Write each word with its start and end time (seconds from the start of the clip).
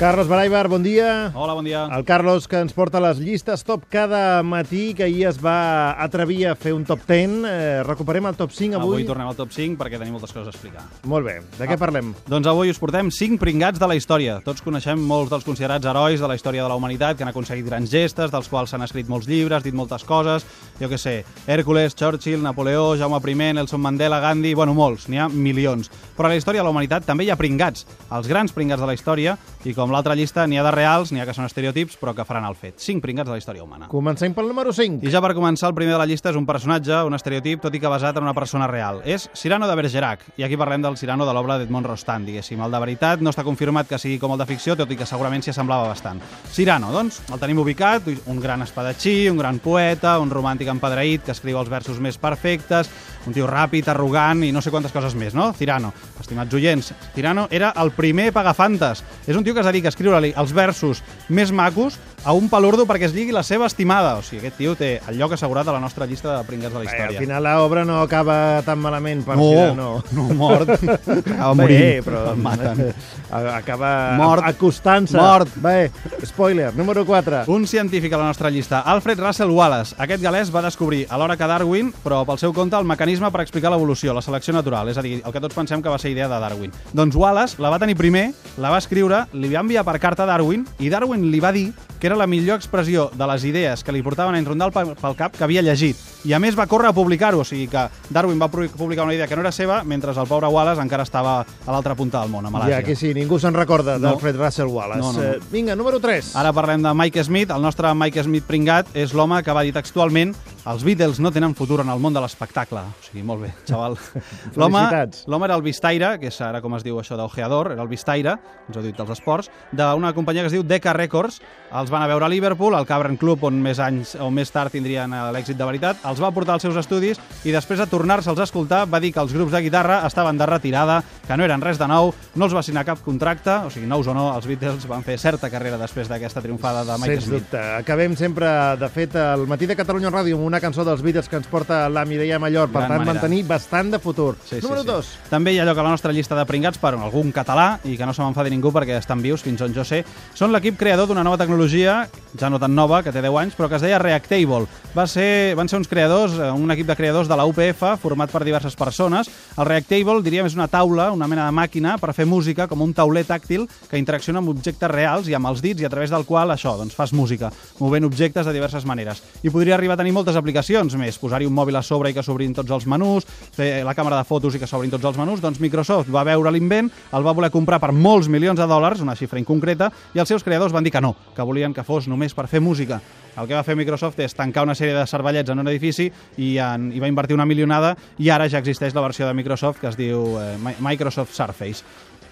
Carlos 0.00 0.28
Baraibar, 0.28 0.66
bon 0.68 0.82
dia. 0.82 1.30
Hola, 1.34 1.52
bon 1.52 1.62
dia. 1.62 1.84
El 1.94 2.06
Carlos, 2.06 2.48
que 2.48 2.56
ens 2.56 2.72
porta 2.72 3.02
les 3.04 3.18
llistes 3.20 3.60
top 3.68 3.82
cada 3.92 4.40
matí, 4.42 4.94
que 4.96 5.04
ahir 5.04 5.26
es 5.28 5.36
va 5.44 5.92
atrevir 6.00 6.46
a 6.48 6.54
fer 6.56 6.72
un 6.72 6.86
top 6.88 7.02
10. 7.04 7.34
Eh, 7.44 7.82
recuperem 7.84 8.24
el 8.30 8.38
top 8.38 8.48
5 8.56 8.78
avui. 8.78 8.94
Avui 8.94 9.04
tornem 9.04 9.28
al 9.28 9.36
top 9.36 9.52
5 9.52 9.76
perquè 9.76 9.98
tenim 10.00 10.14
moltes 10.16 10.32
coses 10.32 10.48
a 10.48 10.54
explicar. 10.54 10.86
Molt 11.04 11.26
bé. 11.26 11.34
De 11.58 11.68
què 11.68 11.76
Ah. 11.76 11.76
parlem? 11.76 12.14
Doncs 12.26 12.48
avui 12.48 12.70
us 12.70 12.78
portem 12.78 13.10
5 13.10 13.36
pringats 13.38 13.78
de 13.78 13.86
la 13.86 13.94
història. 13.94 14.40
Tots 14.42 14.62
coneixem 14.62 14.98
molts 14.98 15.28
dels 15.28 15.44
considerats 15.44 15.84
herois 15.84 16.18
de 16.18 16.26
la 16.26 16.34
història 16.34 16.62
de 16.62 16.68
la 16.70 16.76
humanitat 16.76 17.18
que 17.18 17.22
han 17.22 17.28
aconseguit 17.28 17.66
grans 17.66 17.90
gestes, 17.90 18.30
dels 18.30 18.48
quals 18.48 18.70
s'han 18.70 18.80
escrit 18.80 19.06
molts 19.06 19.28
llibres, 19.28 19.62
dit 19.62 19.74
moltes 19.74 20.02
coses. 20.04 20.46
Jo 20.80 20.88
què 20.88 20.96
sé, 20.96 21.26
Hèrcules, 21.46 21.94
Churchill, 21.94 22.40
Napoleó, 22.40 22.96
Jaume 22.96 23.20
I, 23.20 23.52
Nelson 23.52 23.78
Mandela, 23.78 24.18
Gandhi... 24.18 24.54
Bueno, 24.54 24.72
molts, 24.72 25.10
n'hi 25.10 25.18
ha 25.18 25.28
milions. 25.28 25.90
Però 26.16 26.24
a 26.24 26.28
la 26.30 26.36
història 26.36 26.62
de 26.62 26.64
la 26.64 26.70
humanitat 26.70 27.04
també 27.04 27.24
hi 27.24 27.30
ha 27.30 27.36
pringats, 27.36 27.84
els 28.10 28.26
grans 28.26 28.50
pringats 28.50 28.80
de 28.80 28.86
la 28.86 28.94
història, 28.94 29.36
i 29.66 29.74
com 29.74 29.89
l'altra 29.92 30.14
llista, 30.14 30.46
n'hi 30.46 30.58
ha 30.58 30.64
de 30.66 30.70
reals, 30.74 31.12
n'hi 31.12 31.20
ha 31.22 31.26
que 31.28 31.34
són 31.36 31.46
estereotips, 31.46 31.96
però 32.00 32.14
que 32.16 32.24
faran 32.24 32.46
el 32.48 32.56
fet. 32.58 32.78
5 32.80 33.02
pringats 33.04 33.28
de 33.28 33.34
la 33.34 33.38
història 33.38 33.64
humana. 33.64 33.88
Comencem 33.92 34.34
pel 34.34 34.48
número 34.48 34.72
5. 34.72 35.04
I 35.06 35.12
ja 35.12 35.22
per 35.22 35.32
començar, 35.36 35.70
el 35.70 35.76
primer 35.78 35.94
de 35.94 36.00
la 36.02 36.06
llista 36.08 36.30
és 36.30 36.38
un 36.38 36.46
personatge, 36.46 37.02
un 37.06 37.14
estereotip, 37.14 37.62
tot 37.62 37.74
i 37.74 37.80
que 37.80 37.90
basat 37.90 38.16
en 38.18 38.26
una 38.26 38.34
persona 38.34 38.66
real. 38.70 39.02
És 39.04 39.28
Cyrano 39.34 39.68
de 39.68 39.76
Bergerac, 39.78 40.24
i 40.36 40.46
aquí 40.46 40.58
parlem 40.60 40.82
del 40.82 40.98
Cyrano 41.00 41.26
de 41.26 41.34
l'obra 41.36 41.58
d'Edmond 41.58 41.86
Rostand, 41.90 42.28
diguéssim. 42.28 42.60
El 42.62 42.70
de 42.72 42.80
veritat 42.82 43.20
no 43.20 43.30
està 43.34 43.44
confirmat 43.46 43.88
que 43.88 43.98
sigui 43.98 44.18
com 44.18 44.34
el 44.34 44.40
de 44.40 44.46
ficció, 44.46 44.76
tot 44.76 44.90
i 44.90 44.98
que 44.98 45.08
segurament 45.08 45.42
s'hi 45.42 45.54
assemblava 45.54 45.88
bastant. 45.88 46.22
Cyrano, 46.52 46.92
doncs, 46.94 47.22
el 47.32 47.40
tenim 47.42 47.60
ubicat, 47.62 48.08
un 48.26 48.40
gran 48.40 48.62
espadatxí, 48.62 49.28
un 49.30 49.38
gran 49.38 49.58
poeta, 49.58 50.18
un 50.20 50.30
romàntic 50.30 50.68
empadreït 50.72 51.24
que 51.26 51.34
escriu 51.36 51.58
els 51.60 51.70
versos 51.72 52.00
més 52.00 52.18
perfectes, 52.18 52.90
un 53.26 53.32
tio 53.36 53.46
ràpid, 53.46 53.88
arrogant 53.92 54.44
i 54.44 54.52
no 54.52 54.62
sé 54.62 54.70
quantes 54.70 54.92
coses 54.92 55.14
més, 55.14 55.34
no? 55.34 55.52
Cyrano, 55.52 55.92
estimats 56.20 56.54
oients, 56.54 56.92
Cyrano 57.14 57.48
era 57.50 57.72
el 57.82 57.90
primer 57.92 58.32
pagafantes. 58.32 59.02
És 59.26 59.36
un 59.36 59.44
tio 59.44 59.54
que 59.54 59.60
es 59.60 59.66
dedica 59.66 59.88
a 59.88 59.94
escriure-li 59.94 60.32
els 60.36 60.52
versos 60.56 61.02
més 61.28 61.52
macos 61.52 61.98
a 62.24 62.32
un 62.36 62.50
palurdo 62.52 62.84
perquè 62.84 63.06
es 63.08 63.14
lligui 63.14 63.32
la 63.32 63.42
seva 63.42 63.66
estimada. 63.66 64.16
O 64.18 64.22
sigui, 64.22 64.40
aquest 64.42 64.56
tio 64.58 64.74
té 64.76 65.00
el 65.08 65.16
lloc 65.18 65.32
assegurat 65.36 65.68
a 65.68 65.72
la 65.72 65.80
nostra 65.80 66.06
llista 66.06 66.36
de 66.38 66.44
pringats 66.48 66.72
de 66.72 66.78
la 66.78 66.84
Bé, 66.84 66.90
història. 66.90 67.18
al 67.18 67.24
final 67.24 67.42
l'obra 67.44 67.84
no 67.84 68.00
acaba 68.02 68.62
tan 68.64 68.78
malament 68.78 69.24
per 69.24 69.36
no, 69.36 69.48
Cyrano. 69.50 70.04
no, 70.12 70.22
mort. 70.34 70.68
Acaba 70.80 71.54
Bé, 71.54 71.62
morint. 71.62 72.04
però 72.04 72.24
El 72.32 72.36
maten. 72.42 72.94
acaba 73.30 74.16
Mort. 74.16 74.42
acostant-se. 74.46 75.16
Mort. 75.16 75.48
Bé, 75.56 75.90
spoiler, 76.24 76.74
número 76.74 77.04
4. 77.06 77.44
Un 77.48 77.66
científic 77.66 78.12
a 78.12 78.18
la 78.18 78.24
nostra 78.26 78.50
llista, 78.50 78.80
Alfred 78.80 79.18
Russel 79.20 79.50
Wallace. 79.50 79.94
Aquest 79.98 80.22
galès 80.22 80.50
va 80.54 80.62
descobrir, 80.62 81.06
alhora 81.10 81.36
que 81.36 81.46
Darwin, 81.46 81.92
però 82.04 82.24
pel 82.26 82.38
seu 82.38 82.52
compte, 82.52 82.76
el 82.76 82.84
mecanisme 82.84 83.09
per 83.18 83.40
explicar 83.42 83.70
l'evolució, 83.72 84.14
la 84.14 84.22
selecció 84.22 84.54
natural, 84.54 84.88
és 84.88 84.96
a 84.98 85.02
dir, 85.02 85.20
el 85.26 85.32
que 85.32 85.40
tots 85.40 85.54
pensem 85.58 85.82
que 85.82 85.88
va 85.90 85.98
ser 85.98 86.12
idea 86.12 86.28
de 86.28 86.38
Darwin. 86.38 86.70
Doncs 86.92 87.16
Wallace 87.16 87.58
la 87.60 87.70
va 87.70 87.78
tenir 87.82 87.96
primer, 87.96 88.32
la 88.58 88.70
va 88.70 88.78
escriure, 88.78 89.24
li 89.32 89.50
va 89.52 89.60
enviar 89.64 89.82
per 89.84 89.98
carta 89.98 90.22
a 90.22 90.26
Darwin, 90.26 90.64
i 90.78 90.88
Darwin 90.88 91.26
li 91.32 91.40
va 91.40 91.50
dir 91.50 91.72
que 92.00 92.06
era 92.06 92.16
la 92.16 92.26
millor 92.26 92.56
expressió 92.56 93.10
de 93.12 93.26
les 93.26 93.42
idees 93.44 93.82
que 93.84 93.92
li 93.92 94.00
portaven 94.02 94.34
a 94.34 94.38
enrondar 94.38 94.70
pel 94.72 94.94
pel 94.96 95.16
cap 95.16 95.34
que 95.36 95.44
havia 95.44 95.60
llegit. 95.60 95.96
I 96.24 96.32
a 96.32 96.38
més 96.38 96.56
va 96.56 96.66
córrer 96.68 96.88
a 96.88 96.92
publicar-ho, 96.96 97.40
o 97.40 97.44
sigui 97.44 97.66
que 97.68 97.88
Darwin 98.10 98.38
va 98.40 98.48
pu- 98.50 98.68
publicar 98.70 99.04
una 99.04 99.14
idea 99.14 99.26
que 99.26 99.34
no 99.36 99.42
era 99.42 99.52
seva, 99.52 99.82
mentre 99.84 100.12
el 100.12 100.26
pobre 100.28 100.46
Wallace 100.48 100.80
encara 100.80 101.02
estava 101.02 101.40
a 101.40 101.72
l'altra 101.72 101.94
punta 101.94 102.20
del 102.20 102.30
món, 102.30 102.46
a 102.46 102.50
Malàsia. 102.50 102.76
Ja 102.76 102.82
que 102.82 102.96
sí, 102.96 103.12
ningú 103.14 103.38
se'n 103.38 103.54
recorda 103.54 103.98
No. 103.98 104.08
d'Alfred 104.08 104.36
Russel 104.36 104.66
Wallace. 104.68 105.00
No, 105.00 105.12
no, 105.12 105.18
no. 105.20 105.24
Eh, 105.24 105.38
Vinga, 105.50 105.74
número 105.76 105.98
3. 106.00 106.36
Ara 106.36 106.52
parlem 106.52 106.82
de 106.82 106.94
Mike 106.94 107.24
Smith. 107.24 107.50
El 107.50 107.62
nostre 107.62 107.92
Mike 107.94 108.22
Smith 108.24 108.44
pringat 108.44 108.86
és 108.94 109.12
l'home 109.12 109.42
que 109.42 109.52
va 109.52 109.62
dir 109.62 109.72
textualment 109.72 110.34
els 110.68 110.82
Beatles 110.84 111.20
no 111.24 111.30
tenen 111.32 111.54
futur 111.56 111.80
en 111.80 111.88
el 111.92 112.00
món 112.02 112.12
de 112.12 112.20
l'espectacle. 112.20 112.82
O 112.82 113.04
sigui, 113.06 113.22
molt 113.26 113.46
bé, 113.46 113.52
xaval. 113.68 113.96
L'home 114.60 114.82
Felicitats. 114.82 115.24
l'home 115.30 115.48
era 115.48 115.56
el 115.56 115.64
vistaire, 115.64 116.12
que 116.20 116.28
és 116.28 116.40
ara 116.44 116.60
com 116.60 116.76
es 116.76 116.84
diu 116.84 117.00
això 117.00 117.16
d'ojeador, 117.16 117.72
era 117.72 117.82
el 117.84 117.88
vistaire, 117.88 118.36
ens 118.68 118.76
ho 118.76 118.82
he 118.82 118.88
dit 118.90 118.98
dels 118.98 119.14
esports, 119.16 119.50
d'una 119.72 120.12
companyia 120.16 120.44
que 120.44 120.52
es 120.52 120.56
diu 120.58 120.66
Decca 120.66 120.92
Records. 120.96 121.40
Els 121.70 121.90
van 121.90 122.02
a 122.02 122.08
veure 122.10 122.24
a 122.26 122.28
Liverpool, 122.28 122.74
al 122.74 122.86
Cavern 122.86 123.16
Club, 123.16 123.44
on 123.46 123.60
més 123.62 123.78
anys 123.78 124.16
o 124.18 124.26
més 124.34 124.50
tard 124.50 124.72
tindrien 124.74 125.12
eh, 125.14 125.20
l'èxit 125.34 125.56
de 125.56 125.66
veritat. 125.68 126.00
Els 126.10 126.18
va 126.18 126.32
portar 126.34 126.56
als 126.56 126.64
seus 126.66 126.74
estudis 126.80 127.20
i 127.46 127.52
després 127.54 127.78
de 127.78 127.86
tornar-se'ls 127.86 128.40
a 128.42 128.46
escoltar 128.48 128.84
va 128.90 128.98
dir 129.00 129.12
que 129.14 129.20
els 129.22 129.32
grups 129.32 129.52
de 129.54 129.60
guitarra 129.62 130.00
estaven 130.08 130.38
de 130.40 130.46
retirada, 130.50 130.96
que 131.28 131.36
no 131.38 131.44
eren 131.46 131.62
res 131.62 131.78
de 131.78 131.86
nou, 131.86 132.10
no 132.34 132.44
els 132.48 132.56
va 132.56 132.62
signar 132.66 132.82
cap 132.88 132.98
contracte, 133.04 133.54
o 133.68 133.70
sigui, 133.70 133.86
nous 133.86 134.08
o 134.10 134.14
no, 134.16 134.32
els 134.34 134.48
Beatles 134.50 134.86
van 134.90 135.04
fer 135.06 135.16
certa 135.22 135.50
carrera 135.50 135.78
després 135.78 136.10
d'aquesta 136.10 136.42
triomfada 136.42 136.82
de 136.88 136.96
Mike 136.98 137.14
Sens 137.20 137.28
Smith. 137.28 137.44
dubte. 137.44 137.62
Acabem 137.78 138.16
sempre, 138.18 138.50
de 138.80 138.88
fet, 138.90 139.14
al 139.16 139.46
matí 139.46 139.66
de 139.70 139.76
Catalunya 139.78 140.10
Ràdio 140.10 140.34
amb 140.40 140.48
una 140.50 140.60
cançó 140.60 140.82
dels 140.84 141.02
Beatles 141.06 141.28
que 141.30 141.38
ens 141.38 141.46
porta 141.46 141.84
la 141.88 142.04
Mireia 142.04 142.40
Mallor, 142.42 142.66
per 142.68 142.80
Gran 142.82 142.88
tant, 142.96 142.98
manera. 143.04 143.14
mantenir 143.20 143.44
bastant 143.46 143.92
de 143.94 143.98
futur. 144.02 144.34
Sí, 144.44 144.56
sí, 144.56 144.62
Número 144.66 144.82
sí. 144.82 144.88
2. 144.88 145.12
També 145.30 145.54
hi 145.54 145.60
ha 145.62 145.64
lloc 145.70 145.78
a 145.78 145.86
la 145.86 145.94
nostra 145.94 146.10
llista 146.12 146.34
de 146.34 146.44
pringats 146.50 146.78
per 146.82 146.96
algun 146.98 147.30
català 147.30 147.78
i 147.84 147.96
que 147.96 148.06
no 148.06 148.12
se 148.12 148.22
m'enfadi 148.26 148.50
ningú 148.50 148.74
perquè 148.74 148.98
estan 148.98 149.22
vius 149.22 149.46
fins 149.46 149.62
on 149.62 149.72
jo 149.72 149.84
sé. 149.86 150.02
Són 150.34 150.50
l'equip 150.50 150.76
creador 150.80 151.06
d'una 151.06 151.22
nova 151.22 151.38
tecnologia, 151.38 151.59
ja 151.68 152.50
no 152.50 152.58
tan 152.58 152.74
nova, 152.74 153.02
que 153.02 153.12
té 153.12 153.22
10 153.22 153.36
anys, 153.40 153.56
però 153.56 153.68
que 153.68 153.76
es 153.78 153.82
deia 153.82 153.98
Reactable. 153.98 154.66
Va 154.94 155.06
ser, 155.06 155.54
van 155.58 155.68
ser 155.70 155.78
uns 155.78 155.88
creadors, 155.88 156.34
eh, 156.38 156.50
un 156.50 156.70
equip 156.70 156.86
de 156.86 156.96
creadors 156.96 157.28
de 157.28 157.36
la 157.36 157.46
UPF, 157.46 157.82
format 158.02 158.30
per 158.30 158.44
diverses 158.44 158.76
persones. 158.76 159.30
El 159.56 159.66
Reactable, 159.66 160.22
diríem, 160.22 160.46
és 160.46 160.54
una 160.54 160.68
taula, 160.68 161.10
una 161.12 161.28
mena 161.30 161.46
de 161.46 161.54
màquina 161.54 161.96
per 161.98 162.14
fer 162.14 162.26
música, 162.26 162.66
com 162.70 162.82
un 162.82 162.94
tauler 162.94 163.24
tàctil 163.26 163.66
que 163.90 163.98
interacciona 163.98 164.40
amb 164.42 164.50
objectes 164.50 164.90
reals 164.90 165.28
i 165.28 165.34
amb 165.34 165.50
els 165.50 165.62
dits 165.62 165.82
i 165.82 165.86
a 165.86 165.92
través 165.92 166.10
del 166.10 166.26
qual, 166.26 166.50
això, 166.50 166.76
doncs 166.78 166.94
fas 166.94 167.12
música, 167.12 167.52
movent 167.78 168.06
objectes 168.06 168.46
de 168.46 168.54
diverses 168.54 168.86
maneres. 168.86 169.22
I 169.42 169.50
podria 169.50 169.74
arribar 169.74 169.94
a 169.94 170.02
tenir 170.02 170.14
moltes 170.14 170.36
aplicacions 170.36 170.94
més, 170.98 171.18
posar-hi 171.18 171.46
un 171.46 171.54
mòbil 171.54 171.76
a 171.76 171.82
sobre 171.82 172.10
i 172.10 172.14
que 172.14 172.22
s'obrin 172.22 172.54
tots 172.54 172.70
els 172.70 172.86
menús, 172.86 173.26
fer 173.54 173.84
la 173.84 173.94
càmera 173.94 174.18
de 174.18 174.28
fotos 174.28 174.54
i 174.54 174.62
que 174.62 174.66
s'obrin 174.70 174.90
tots 174.90 175.04
els 175.04 175.18
menús, 175.18 175.42
doncs 175.42 175.60
Microsoft 175.60 176.10
va 176.10 176.24
veure 176.26 176.50
l'invent, 176.50 176.90
el 177.12 177.26
va 177.26 177.34
voler 177.36 177.50
comprar 177.50 177.80
per 177.80 177.92
molts 177.92 178.28
milions 178.28 178.58
de 178.58 178.66
dòlars, 178.66 179.02
una 179.02 179.16
xifra 179.18 179.38
inconcreta, 179.38 179.90
i 180.14 180.22
els 180.22 180.28
seus 180.28 180.42
creadors 180.46 180.72
van 180.72 180.84
dir 180.84 180.94
que 180.94 181.02
no, 181.02 181.14
que 181.36 181.46
volien 181.50 181.74
que 181.76 181.84
fos 181.84 182.06
només 182.08 182.32
per 182.38 182.46
fer 182.48 182.62
música. 182.62 183.00
El 183.38 183.46
que 183.46 183.54
va 183.54 183.62
fer 183.66 183.76
Microsoft 183.78 184.18
és 184.24 184.34
tancar 184.34 184.64
una 184.66 184.74
sèrie 184.74 184.94
de 184.96 185.04
cervellets 185.06 185.50
en 185.52 185.60
un 185.62 185.68
edifici 185.70 186.08
i, 186.36 186.54
en, 186.58 186.88
i 186.94 186.98
va 187.02 187.08
invertir 187.10 187.36
una 187.38 187.46
milionada 187.46 187.94
i 188.18 188.30
ara 188.34 188.48
ja 188.50 188.58
existeix 188.62 188.94
la 188.96 189.04
versió 189.04 189.28
de 189.28 189.34
Microsoft 189.38 189.78
que 189.80 189.88
es 189.92 189.96
diu 189.98 190.24
eh, 190.42 190.56
Mi- 190.62 190.74
Microsoft 190.90 191.34
Surface. 191.36 191.84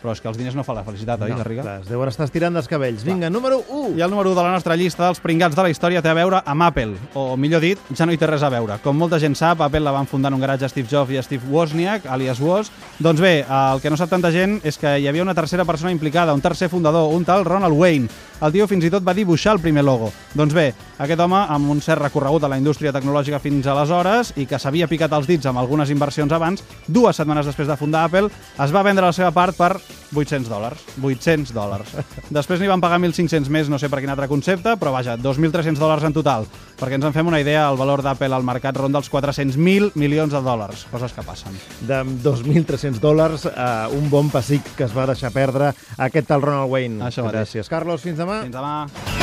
Però 0.02 0.12
és 0.14 0.20
que 0.22 0.28
els 0.30 0.38
diners 0.38 0.54
no 0.54 0.62
fan 0.62 0.76
la 0.78 0.84
felicitat, 0.86 1.22
oi, 1.26 1.32
Garriga? 1.34 1.64
clar, 1.64 1.76
es 1.82 1.88
deuen 1.90 2.08
estar 2.08 2.26
estirant 2.28 2.54
dels 2.54 2.68
cabells. 2.70 3.02
Vinga, 3.06 3.30
número 3.30 3.58
1. 3.66 3.96
I 3.98 4.04
el 4.06 4.10
número 4.10 4.30
1 4.30 4.38
de 4.38 4.44
la 4.46 4.52
nostra 4.52 4.76
llista 4.78 5.04
dels 5.08 5.18
pringats 5.20 5.56
de 5.56 5.64
la 5.64 5.72
història 5.72 6.02
té 6.02 6.12
a 6.12 6.14
veure 6.14 6.42
amb 6.44 6.66
Apple, 6.68 6.94
o 7.18 7.36
millor 7.36 7.64
dit, 7.64 7.82
ja 7.98 8.06
no 8.06 8.14
hi 8.14 8.20
té 8.20 8.28
res 8.30 8.44
a 8.46 8.52
veure. 8.52 8.78
Com 8.84 8.96
molta 8.98 9.18
gent 9.18 9.34
sap, 9.34 9.60
Apple 9.66 9.82
la 9.82 9.94
van 9.94 10.06
fundar 10.06 10.30
en 10.30 10.38
un 10.38 10.44
garatge 10.44 10.70
Steve 10.70 10.88
Jobs 10.90 11.10
i 11.10 11.22
Steve 11.22 11.50
Wozniak, 11.50 12.06
alias 12.06 12.38
Woz. 12.38 12.70
Doncs 13.02 13.20
bé, 13.20 13.34
el 13.42 13.82
que 13.82 13.90
no 13.90 13.98
sap 13.98 14.12
tanta 14.14 14.30
gent 14.30 14.60
és 14.62 14.78
que 14.78 14.98
hi 15.00 15.10
havia 15.10 15.26
una 15.26 15.34
tercera 15.34 15.66
persona 15.66 15.90
implicada, 15.90 16.34
un 16.34 16.44
tercer 16.44 16.70
fundador, 16.70 17.12
un 17.14 17.24
tal 17.26 17.44
Ronald 17.44 17.74
Wayne. 17.74 18.08
El 18.38 18.52
tio 18.54 18.68
fins 18.70 18.84
i 18.86 18.90
tot 18.90 19.02
va 19.02 19.16
dibuixar 19.18 19.56
el 19.56 19.58
primer 19.58 19.82
logo. 19.82 20.12
Doncs 20.38 20.54
bé, 20.54 20.68
aquest 21.02 21.20
home, 21.20 21.40
amb 21.50 21.72
un 21.72 21.80
cert 21.82 22.04
recorregut 22.04 22.44
a 22.46 22.50
la 22.52 22.58
indústria 22.60 22.92
tecnològica 22.94 23.40
fins 23.42 23.66
aleshores 23.66 24.30
i 24.38 24.46
que 24.46 24.60
s'havia 24.62 24.86
picat 24.86 25.10
els 25.16 25.26
dits 25.26 25.50
amb 25.50 25.58
algunes 25.58 25.90
inversions 25.90 26.30
abans, 26.32 26.62
dues 26.86 27.18
setmanes 27.18 27.50
després 27.50 27.66
de 27.66 27.76
fundar 27.76 28.04
Apple, 28.06 28.30
es 28.62 28.74
va 28.74 28.84
vendre 28.86 29.08
la 29.08 29.16
seva 29.16 29.32
part 29.34 29.58
per 29.58 29.72
800 30.14 30.48
dòlars. 30.48 30.84
800 31.02 31.52
dòlars. 31.54 31.92
Després 32.38 32.60
n'hi 32.60 32.70
van 32.70 32.82
pagar 32.82 33.00
1.500 33.00 33.50
més, 33.52 33.68
no 33.68 33.78
sé 33.80 33.90
per 33.92 34.00
quin 34.02 34.12
altre 34.14 34.28
concepte, 34.30 34.76
però 34.80 34.92
vaja, 34.94 35.18
2.300 35.20 35.78
dòlars 35.80 36.06
en 36.08 36.16
total. 36.16 36.48
Perquè 36.78 36.98
ens 36.98 37.08
en 37.08 37.14
fem 37.16 37.28
una 37.28 37.40
idea, 37.42 37.66
el 37.68 37.78
valor 37.80 38.02
d'Apple 38.06 38.32
al 38.34 38.46
mercat 38.46 38.76
ronda 38.78 39.02
els 39.02 39.10
400.000 39.12 39.92
milions 39.98 40.32
de 40.34 40.42
dòlars. 40.44 40.86
Coses 40.92 41.14
que 41.14 41.26
passen. 41.26 41.56
De 41.88 42.02
2.300 42.24 43.02
dòlars 43.02 43.48
a 43.50 43.88
un 43.94 44.10
bon 44.12 44.30
pessic 44.32 44.74
que 44.78 44.86
es 44.88 44.96
va 44.96 45.08
deixar 45.10 45.34
perdre 45.34 45.72
aquest 45.98 46.30
tal 46.30 46.44
Ronald 46.44 46.70
Wayne. 46.72 47.02
Això 47.04 47.26
mateix. 47.26 47.48
Gràcies, 47.48 47.72
Carlos. 47.72 48.04
Fins 48.04 48.20
demà. 48.20 48.42
Fins 48.46 48.54
demà. 48.54 49.17